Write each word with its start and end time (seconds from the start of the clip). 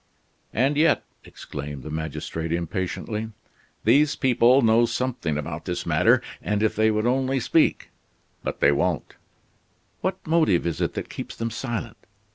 "And 0.51 0.77
yet," 0.77 1.03
exclaimed 1.25 1.83
the 1.83 1.91
magistrate 1.91 2.51
impatiently, 2.51 3.29
"these 3.83 4.15
people 4.15 4.63
know 4.63 4.87
something 4.87 5.37
about 5.37 5.65
this 5.65 5.85
matter, 5.85 6.23
and 6.41 6.63
if 6.63 6.75
they 6.75 6.89
would 6.89 7.05
only 7.05 7.39
speak" 7.39 7.91
"But 8.43 8.61
they 8.61 8.71
won't." 8.71 9.13
"What 9.99 10.17
motive 10.25 10.65
is 10.65 10.81
it 10.81 10.95
that 10.95 11.11
keeps 11.11 11.35
them 11.35 11.51
silent? 11.51 11.97